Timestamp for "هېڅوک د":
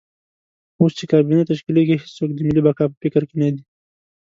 2.03-2.39